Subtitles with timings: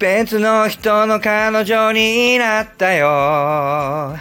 [0.00, 4.16] 別の人の彼女になったよ。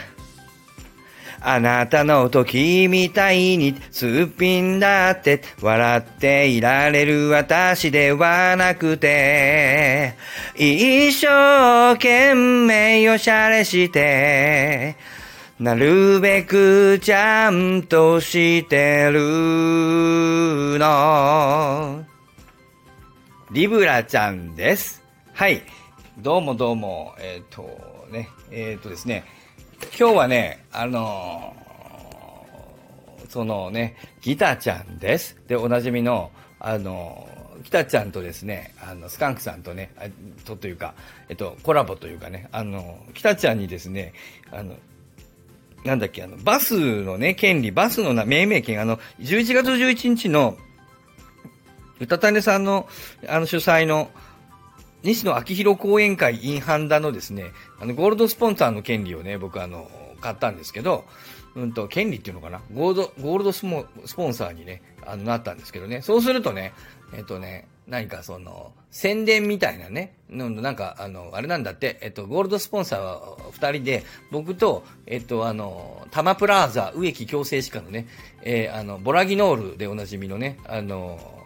[1.42, 10.16] あなたの時みたいにすっぴんだって笑っていられる私ではなくて
[10.58, 14.98] 一生懸命おしゃれして
[15.62, 22.04] なるべくちゃんとしてるの。
[23.52, 24.99] リブラちゃんです。
[25.40, 25.62] はい。
[26.18, 27.16] どうもどうも。
[27.18, 27.80] えっ、ー、と
[28.12, 29.24] ね、えっ、ー、とですね。
[29.98, 35.38] 今日はね、あのー、そのね、ギタちゃんです。
[35.48, 36.30] で、おなじみの、
[36.60, 39.94] あのー、ギタちゃんとですね、あの、スカンクさんとね、
[40.44, 40.94] とというか、
[41.30, 44.12] えっと、コラボというかね、あの、ギタちゃんにですね、
[44.52, 44.76] あの、
[45.86, 50.58] なんだっけ、あの、バスのね、権利、バスのな命名権、あの、11月11日の、
[52.02, 52.90] 歌種さんの、
[53.26, 54.12] あの、主催の、
[55.04, 61.06] 西野昭弘講演会 in ハンダのですね、あの、ゴールドスポンサーの権利をね、僕あの、買ったんですけど、
[61.56, 62.62] うんと、権利っていうのかな？
[62.74, 63.62] ゴールド、ゴールドス
[64.16, 66.02] ポンサーにね、あの、なったんですけどね。
[66.02, 66.74] そうするとね、
[67.14, 78.08] えっとね、何かその、宣伝みたいなね、なんか、あの、あれなんだって、えっと、ゴールドスポンサーは二人で、僕と、えっと、あの、タマプラーザ植木矯正歯科のね、
[78.44, 81.39] えー、あの、ボラギノールでおなじみのね、あの、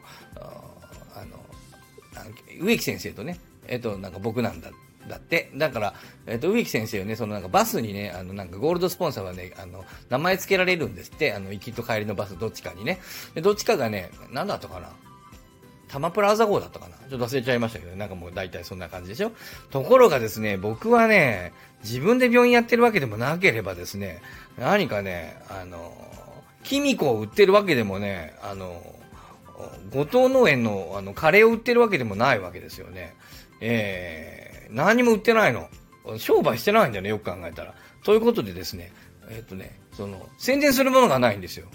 [2.59, 4.71] 植木先生とね、えっと、なんか僕なんだ。
[5.07, 5.51] だって。
[5.55, 5.93] だから、
[6.27, 12.99] えっと、植木先生はね、そのなんかバスにね、あの、なんかゴールドスポンサーはね、あの、名前付けられるんですって、あの、行きと帰りのバスどっちかにね。
[13.33, 14.89] で、どっちかがね、なんだったかな。
[15.93, 19.31] タマプラザ号だったかなちょっと忘れちゃいましたけど、なんかもう大体そんな感じでしょ
[19.69, 24.21] ところがですね、僕はね、自分で病院やってるわけでもなければですね、
[24.57, 25.93] 何かね、あの、
[26.63, 28.81] キミコを売ってるわけでもね、あの、
[29.91, 33.15] 後藤農園のあのカレーを売ってるわけでもないわけですよね。
[33.61, 35.69] えー、何も売ってないの。
[36.17, 37.73] 商売してないんだよね、よく考えたら。
[38.03, 38.91] ということでですね、
[39.29, 41.67] えっ、とね、その、宣伝するものがないんですよ。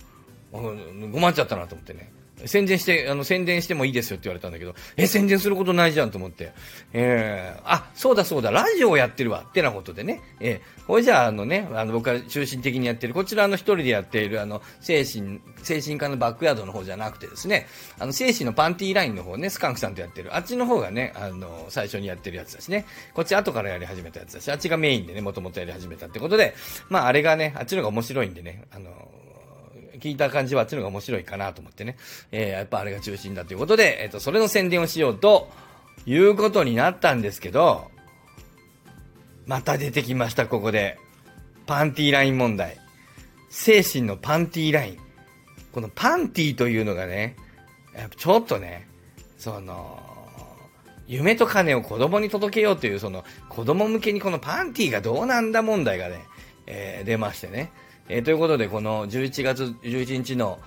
[0.53, 2.13] 困っちゃったなと思ってね。
[2.47, 6.53] 宣伝して、あの、宣伝してもいいですよって言われたんだけど、え、宣伝することないじゃんと思って。
[6.93, 10.21] えー、あ、そうだそうだ、ラジオをやってるわ、ってなことでね。
[10.41, 17.67] えー、これじゃあ、あのね、あの、僕が中心的にやってる、こちらの一人でやっている、あの、精神、精神科のバックヤードの方じゃなくてですね、
[17.99, 26.55] あの、精神のパンティーラインの方ね、スカンクさんとやってる、あっちの方がね、あの、最初にやってるやつだしね、こっち後からやり始めたやつだし、あっちがメインでね、もともとやり始めたってことで、
[26.89, 28.91] まあ、あれがね、あっちの方が面白いんでね、あの、
[29.99, 31.97] 聞いた感じはあっちの方が面白いかなと思ってね。
[32.33, 35.51] えー、やっぱあれが中心だということで、えっ、ー、と、それの宣伝をしようと
[36.07, 37.91] いうことになったんですけど、
[39.47, 40.99] また出てきました、ここで。
[41.67, 42.79] パンティーライン問題。
[43.51, 44.99] 精神のパンティーライン。
[45.73, 47.37] このパンティーというのがね、
[47.95, 48.89] やっぱちょっとね、
[49.39, 50.03] その、
[51.07, 56.27] 夢と金を子供に届けようという、その、子供向けにこのパンティーがどうなんだ問題がね、
[56.67, 57.73] えー、出ましてね。
[58.09, 60.59] えー、ということで、この11月11日の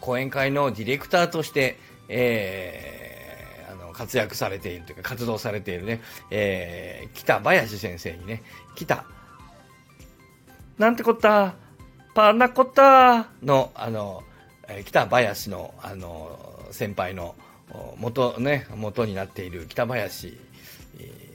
[0.00, 1.78] 講演会のディレクターとして、
[2.08, 6.00] えー、あの活躍されているというか、活動されているね、
[6.30, 8.42] えー、北林先生にね、
[8.74, 9.04] 北、
[10.78, 11.54] なんてこった、
[12.12, 14.24] パナコタの、あの、
[14.84, 17.36] 北林の、あの、先輩の
[17.98, 20.36] 元、ね、元になっている北林、
[20.98, 21.29] えー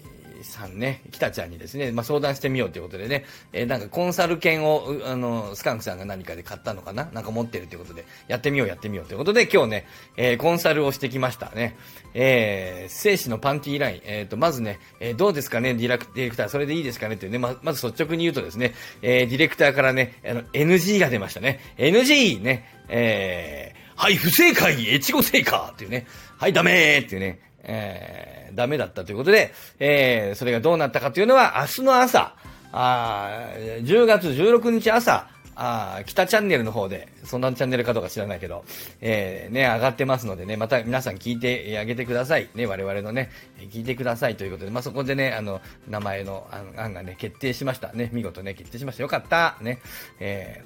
[0.46, 11.76] さんね、北ちゃんにですね、まあ、相談してみようということでね、えー、なんかコンサル券を、あの、スカンクさんが何かで買ったのかななんか持ってるということで、やってみようやってみようということで、今日ね、えー、コンサルをしてきましたね。
[12.14, 21.60] えー、生死のパンティーライン、えっ、ー、と、まずね、えー、どうですかね、ディレクディレクター、それでいいですかねっていうね、ま、まず率直に言うとですね、えー、ディレクターからね、あの、NG が出ましたね。
[21.78, 22.42] NG!
[22.42, 26.06] ね、えー、はい、不正解、越後成果っていうね、
[26.38, 32.36] はい、ダメーっていうね、えー、ダメだったということで、えー、それがどうなったかというのは、明日の朝、
[32.72, 33.48] あ
[33.82, 38.66] 10月16日朝、あ北チャンネルの方で、そんなチャンネルかどうか知らないけど、
[39.02, 42.50] えー、ね、上がってますのでね、また皆さん聞いてあげてください。
[42.56, 43.32] ね、我々のね、
[43.72, 47.94] 聞いてくださいということで、まあ、そこでね、あの、名前の案がね、決定しました。
[47.94, 49.04] ね、見事ね、決定しました。
[49.04, 49.58] よかった。
[49.62, 49.80] ね、
[50.20, 50.64] え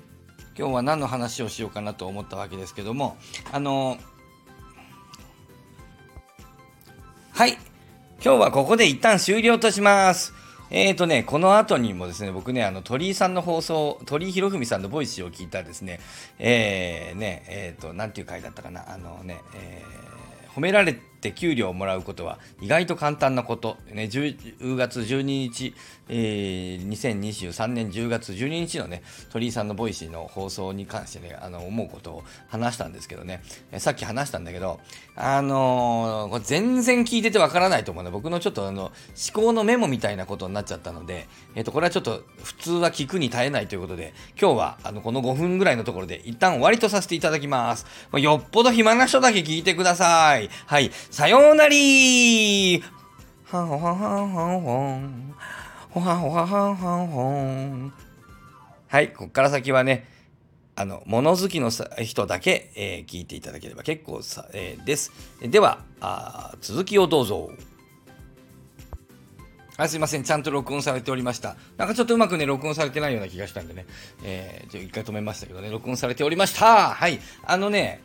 [0.56, 3.18] ー、今日は何の話をしようかなと思ったわけですけども、
[3.52, 3.98] あの
[7.40, 7.58] はい。
[8.22, 10.34] 今日はここで一旦終了とします。
[10.72, 16.02] えーとね、この後にもですね、僕ね、あの、鳥居さんの放送、鳥居博文さんのボイスを聞いたですね、
[16.38, 23.78] えー、ね、えーと、なんていう回だったかな、あのね、えー、褒められて給料をもらうことは意外と簡単なこと。
[23.92, 25.74] ね、10月12日、
[26.08, 33.42] えー、2023年10月12日のね、鳥井さんの Voicy の放送に関してね、あの、思うことを話したんですけどね、
[33.78, 34.80] さっき話したんだけど、
[35.16, 38.92] あのー、全然聞いててわからないと思うの僕のちょっとあの、思
[39.34, 47.86] 考のメモみたいなことになっちゃったので、え、ー、と、これはちょっと普通は聞くに耐えないということで、今日はあの、この5分ぐらいのところで一旦終わりとさせていただきます。
[48.14, 50.50] よっぽど暇な人だけ聞いてください。
[50.66, 50.92] はい。
[51.12, 52.84] さようなり
[53.46, 55.36] はんはんはんはんはん。
[55.90, 57.94] ほはほははんはんほん。
[58.88, 60.08] はい、こっから先はね、
[60.76, 65.12] あの、物好きの人だけ、えー、聞いていただければ結構さ、えー、です。
[65.42, 67.50] ではあ、続きをどうぞ。
[69.78, 71.56] あすいません、ちゃんと録音されておりました。
[71.78, 73.88] なんかちょっとうまくね、録音されてないような気がしたんでね、
[74.24, 77.20] えー、一回止めましたけどね、録音されておりましたはい。
[77.46, 78.02] あのね、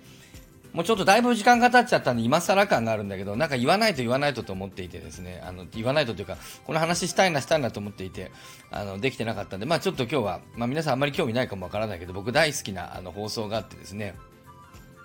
[0.74, 6.36] もうちょっとだいぶ時間が経っちゃったんで、今更感があるんだけど、なんか言わないと言わないとと思っていてですね、あの、言わないとというか、
[6.66, 8.32] この話したいな、したいなと思っていて、
[8.72, 14.16] あの、できてなかったんで、まあちょっと今日は、まあ皆さんあんまり興味ないかもわからないけど、僕大好きなあの放送があってですね、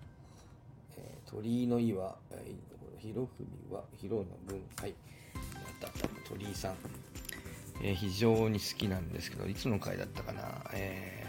[0.98, 3.28] えー、鳥井の井は、えー、弘
[3.70, 4.94] 文は弘の文、はい、
[5.82, 5.90] また、
[6.30, 6.76] 鳥井さん、
[7.82, 10.42] えー、非常に好きなんですけど、いつの回だったかな、
[10.74, 11.25] えー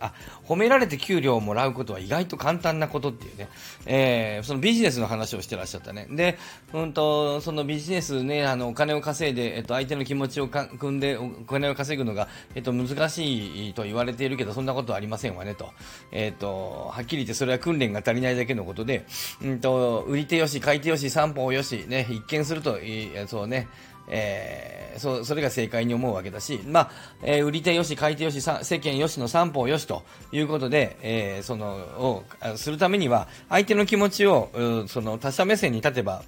[0.00, 0.12] あ、
[0.44, 3.48] 褒められて給料をもらうことは意外と簡単なことっていうね、
[3.86, 6.06] えー、そのビジネスの話をしてらっしゃったね。
[6.10, 6.38] で、
[6.72, 15.70] うんと、そのビジネスね、あの、お金を稼いで、えっと、相手の気持ちをか組んで、お金を稼ぐのが、えっと、難しいと言われているけど、そんなことはありませんわね、と。
[16.12, 19.06] えっと、はっきり言ってそれは訓練が足りないだけのことで、
[19.42, 23.68] うんと、売り手よし、買い手よし、三方よし、ね、一見すると、いそうね、
[24.08, 26.90] えー、そそれが正解に思うわけだし、まあ、
[27.22, 30.02] えー、売り手よし、買い手よし、世間よしの三方よしと
[30.32, 32.24] いうことで、えー、その、を、
[32.56, 34.50] するためには、相手の気持ちを、
[34.88, 36.22] その、他者目線に立てば、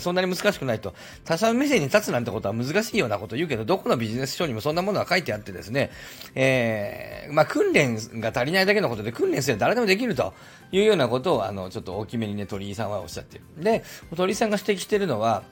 [0.00, 0.94] そんなに難しくないと。
[1.24, 5.90] 他者目線に立つなんてことは難しいようなこと言うけど、どこのビジネス書にもそんなものは書いてあってですね、
[6.34, 10.32] えー、まあ、訓練が足りないだけのことで、訓練すれば誰でもできると
[10.70, 13.44] いうようなことを、あの、ちょっと大きめにね、鳥居さんはおっしゃってる。
[13.62, 13.84] で、
[14.16, 15.42] 鳥居さんが指摘しているのは、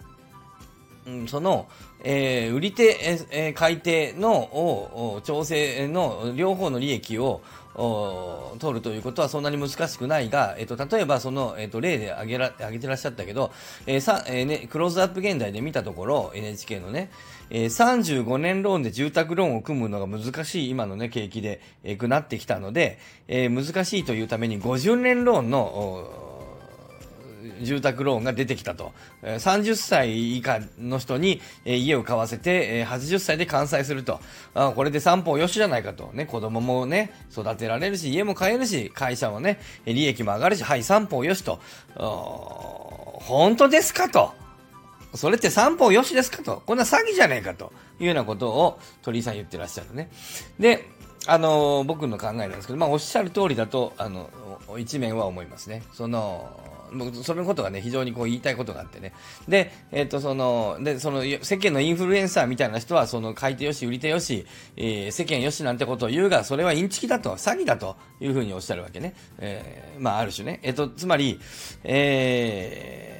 [1.06, 1.68] うん、その、
[2.02, 2.98] えー、売り手、
[3.30, 7.42] えー、買い手の調整の両方の利益を
[8.58, 13.52] 取るということはそんなに難しくないが、えっ、ー、と、例えばその、えっ、ー、と、例で挙げら、挙げてらっしゃったけど、
[13.86, 17.10] えー、さ、えー、ね、クローズアップ現代で見たところ、NHK のね、
[17.48, 22.98] えー、35年ローンで住宅ローンを組むのが難しい今のね、景気で、えー、くなってきたので、
[23.28, 26.19] えー、難しいというために50年ローンの、
[27.62, 28.92] 住宅ローンが出てきたと。
[29.22, 34.20] 30歳以下の人に家を買わせて、80歳で完済すると。
[34.54, 36.10] これで三方よしじゃないかと。
[36.12, 41.60] ね、子供もね、育てられるし、家も買えるし、会社もね、利益も上がるし、はい、三方よしと。
[41.94, 44.32] 本当ですかと。
[45.14, 46.62] それって三方よしですかと。
[46.66, 50.10] こんな詐欺じゃねえかというようなことを鳥居さん言ってらっしゃるね。
[50.58, 50.88] で、
[51.26, 54.30] あの僕の考えなんですけど、まあ、おっしゃる通りだと、あの、
[54.78, 55.82] 一面は思いますね。
[55.92, 56.48] その、
[56.92, 59.12] 僕そのことがね、非常にこう言いたいことがあってね。
[59.48, 69.14] で、えっ、ー、と、その、で、その、世間のインフルエンサーみたいな人は、その、買い手よし、売り手よし、えー、世間よしなんてことを言うが、それはインチキだと、詐欺だというふうにおっしゃるわけね。
[69.38, 70.60] えー、まあ、ある種ね。
[70.62, 71.40] えっ、と、つまり、
[71.84, 73.18] え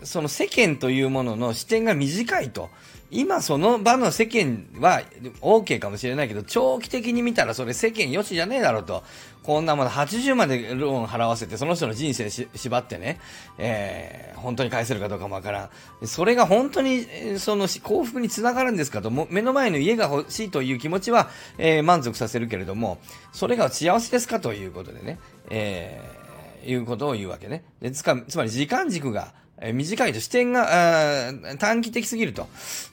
[0.00, 2.70] ー、その世間というものの視点が短いと。
[3.14, 5.00] 今その場の世間は
[5.40, 9.04] OK かもしれないけど、長期的に見たらそれ世間よしじゃねえだろうと。
[9.44, 13.20] こんなもの80までローン払わせて、その人の人生縛ってね、
[13.58, 15.70] えー、本当に返せるかどうかもわから
[16.02, 16.06] ん。
[16.06, 17.06] それが本当に、
[17.38, 21.28] その幸福につながるんですかと、目の前の家が欲しいという気持ちは、
[21.58, 22.98] えー、満足させるけれども、
[23.32, 27.64] それが幸せですかということでね、えー、いうことを言うわけね。
[27.82, 32.48] でつかつまり時間軸が、え短いと視点が短期的すぎると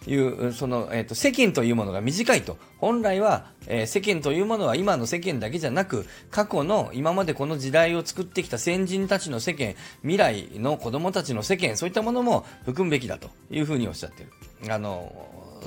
[0.06, 2.58] いう、その、えっ、ー、と、世間というものが短いと。
[2.78, 14.32] 本来は、えー、世間というものは今の世間だけじゃなく、過去の今までこの時代を作ってきた先人たちの世間、未来の子供たちの世間、そういったものも含むべきだというふうにおっしゃってる。
[14.72, 15.12] あの、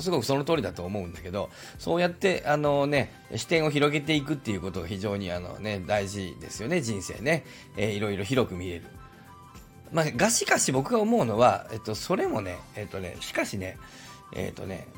[0.00, 7.44] すごくその通りだと思うんだけど、そうやって、あのね、視点を広げていくっていうことが非常にあのね、大事ですよね、人生ね。
[7.76, 8.84] えー、いろいろ広く見れる。
[9.94, 13.78] まあ、がしかし僕が思うのは、えっと、それもね、えっとね、しかしね、
[14.34, 14.88] えっとね、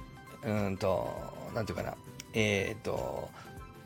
[0.42, 1.14] うんと、
[1.54, 1.94] なんていうかな、
[2.32, 3.28] えっと、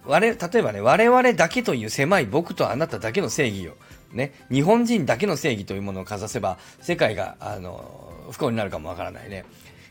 [0.07, 3.77] 我例えばね、我々だけという狭い僕とあなただけの正義を、
[4.13, 9.45] ね、日本人だけの正義というものをかざせば、世界が、あの、不幸になるかもわからないね。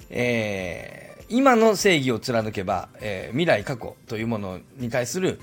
[0.10, 5.42] えー、今の正義を貫けば、えー、未来過去というものに対する、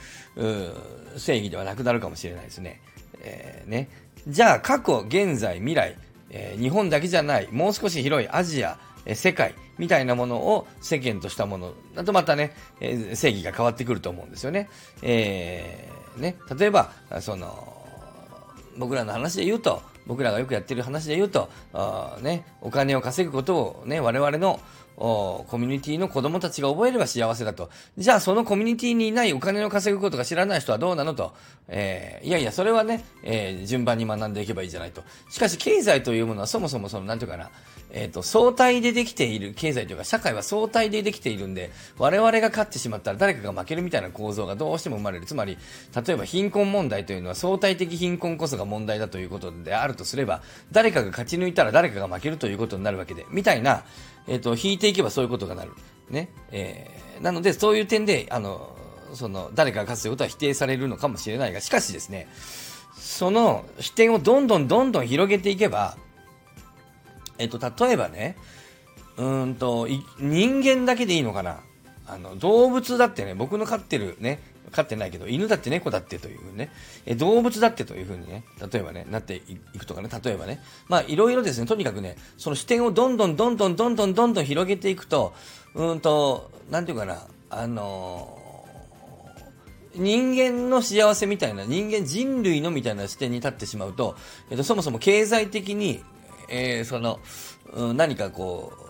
[1.19, 2.81] 正義ではなくなるかもしれないですね。
[3.21, 3.89] えー、ね。
[4.27, 5.97] じゃあ過去、現在、未来、
[6.31, 14.69] えー、日本だけじゃない、もう少し広いアジア、えー、世界みたいなものを世間としたものだとまたね、えー、正義が変わってくると思うんですよね。
[15.03, 16.91] えー、ね、例えば、
[17.21, 17.73] その、
[18.77, 21.49] 僕らの話で言うと、僕らがよくやってる話で言うと、
[22.21, 24.61] ね、お金を稼ぐことをね、我々の
[24.97, 27.71] コミュニティの子供たちが覚えれば幸せだと。
[27.99, 31.35] じゃあそのコミュニティにいないお金を稼ぐことが知らない人はどうなのと。
[31.69, 35.03] えー、いやいや、それはね、えー、順番に学んでいけばいいじゃないと。
[35.29, 37.51] しかし経済というものはそもそもその、なんていうかな、
[37.91, 45.27] えっ、ー、と、相対でできている、経済というか社会は相対でできているんで、我々が勝ってしまったら誰かが負けるみたいな構造がどうしても生まれる。
[45.27, 45.59] つまり、
[46.07, 53.85] 例えば貧困問題というのは相対的貧困こそが問題だということであるとすれば、誰かが勝ち抜いたら誰かが負けるということになるわけで、みたいな、
[54.29, 55.73] えっ、ー、と、引いていけばそういうことがなる。
[56.11, 56.31] ね。
[56.51, 58.77] えー、なので、そういう点で、あの、
[59.15, 62.29] その、誰かが勝つということは否定されるのかもしれないが、しかしですね、
[62.97, 65.97] その視点をどんどんどんどん広げていけば、
[67.39, 68.37] えっ、ー、と、例えばね、
[69.17, 71.61] うんと、人間だけでいいのかな
[72.07, 74.41] あの、動物だってね、僕の飼ってるね、
[74.73, 76.71] 飼ってないけど、犬だって猫だってというふうにね、
[77.07, 79.43] え動物だってというふうにね、例えばね、なって
[79.75, 85.35] いくとかね、例えばね、まあいろいろですね、とにかくね、その視点をどんどんどんどんどんどんどんどん広げていくと、
[85.75, 94.17] うんと、なんていうかな、あのー、人間の幸せみたいな、人間人類のみたいな視点に立ってしまうと、
[94.51, 96.03] えっと、そもそも経済的に、
[96.49, 97.21] えー、その、
[97.73, 98.87] うん、何かこう、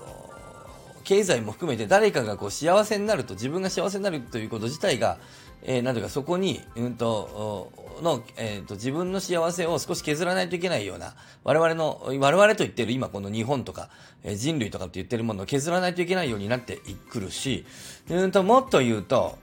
[1.06, 5.18] 経済も含めて誰かがこう幸せになると、自分が幸せになるということ自体が、
[5.62, 7.72] えー、なんていうかそこに、うんと、
[8.02, 13.88] の、えっ、ー、と、自分の幸せを少し削らないといけないような、我々の、我々と言ってる今この日本とか、
[14.22, 16.78] えー、人類とかって言ってるものを削らないといけないようになって
[17.10, 17.64] くるし、
[18.08, 19.38] うんと、もっと言うと、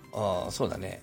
[0.49, 1.01] そうだね、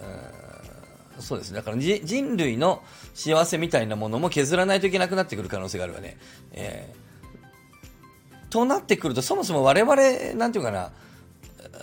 [0.00, 1.58] うんそうですね。
[1.58, 2.82] だから人類の
[3.14, 6.16] 幸せみたいなものも削らないといけなくなってくる可能性があるわね。
[6.52, 7.02] えー
[8.52, 9.96] となってくると、そもそも我々、
[10.34, 10.92] なんていうかな、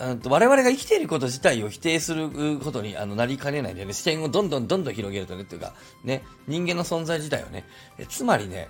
[0.00, 2.30] 我々が生きていること自体を否定する
[2.62, 7.66] ことにあのなりかねないでね、視点をどんどんどんどん広げるとね、というか、ね、人間の存在自体をね、
[7.98, 8.68] えつまりね、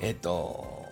[0.00, 0.91] えっ、と、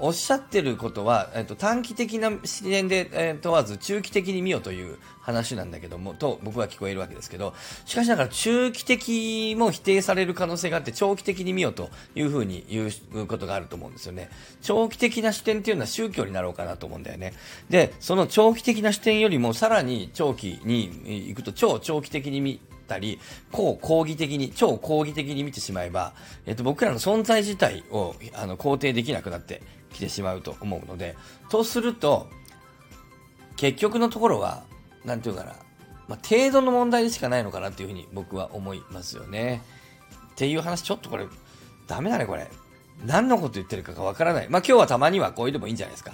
[0.00, 7.54] おっしゃってることは、えっと、短期的な視点で、えー、問わず中期的に見ようという話なんだけども、と僕は聞こえるわけですけど、
[7.84, 14.30] しかしながら中期的も否定される可能性があって、長期的に見ようというふうに言うことがあると思うんですよね。
[14.62, 17.34] 長期的な視点っていうのは宗教になろうかなと思うんだよね。
[17.68, 23.20] で、その長期的な視点よりもさらに長期に行くと超長期的に見たり、
[23.52, 26.14] こう抗議的に、超抗議的に見てしまえば、
[26.46, 31.16] えっと、僕らの存在自体をあの肯定できなくなって来てしまうと思うので、
[31.50, 32.28] とすると、
[33.56, 34.62] 結局のところは、
[35.04, 35.54] なんていうかな、
[36.08, 39.62] まあ、程度の問題でしかないのかなっていうふうに僕は思いますよね。
[40.32, 41.26] っていう話、ちょっとこれ、
[41.86, 42.48] ダメだね、これ。
[43.04, 44.48] 何のこと言ってるかがわからない。
[44.48, 46.12] まあ、今日はたまにはこういうでもいいんじゃないですか。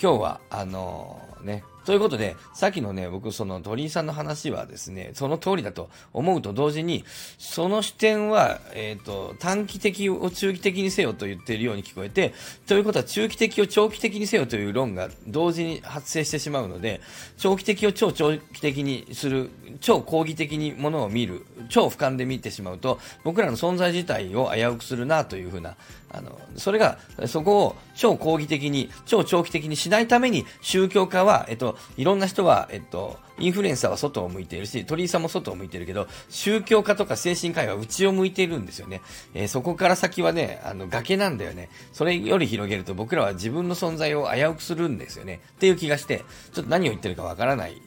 [0.00, 7.02] 今日は、あのー、ね、ということで、さっきのね、僕、その鳥居さんの話はですね、その通りだと思うと同時に、
[7.38, 12.34] その視点は、えっ、ー、と、短期的を中期的にせよと言っているように聞こえて、
[12.66, 17.00] ということは中期的を長期的にせよという論が同時に発生してしまうので、
[17.38, 19.48] 長期的を超長期的にする、
[19.80, 25.78] 超抗議的にものを見る、超俯瞰で見てしまうと、僕らの存在自体を危うくするなというふうな、
[26.10, 39.02] あの、それが、そこを超抗議的に、超長期的にしないために、宗教家は、えっと、いろんな人は、えっと、インフルエンサーは外を向いているし、鳥居さんも外を向いているけど、宗教家とか精神科医は内を向いているんですよね。
[39.34, 41.68] えー、そこから先はね、あの、崖なんだよね。
[41.92, 45.40] それより広げると僕らは自分の存在を危うくするんですよね。
[45.52, 47.80] っていう気がして、ちょっと何を言ってるかわからない。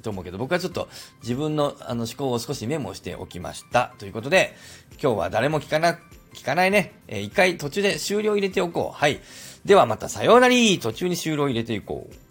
[0.00, 0.88] と思うけど、僕はちょっと
[1.22, 3.92] 自分のあの思考を少しメモしておきました。
[3.98, 4.56] ということで、
[4.92, 6.00] 今日は誰も聞かなく
[6.34, 6.92] 聞かないね。
[7.08, 8.98] えー一回途中で終了入れておこう。
[8.98, 9.20] はい。
[9.64, 10.78] ではまたさようなり。
[10.78, 12.29] 途中に終了入れていこう。